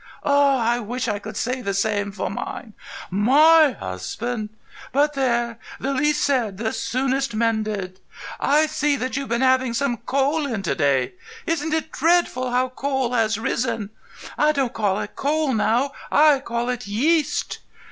[0.23, 2.73] Ah, I wish I could say the same for mine.
[3.11, 4.49] My husband....
[4.91, 7.99] But there; the least said the soonest mended.
[8.39, 11.13] I see that you've been having some coal in to day.
[11.45, 13.91] Isn't it dreadful how coal has risen?
[14.39, 17.59] I don't call it coal now—I call it yeast.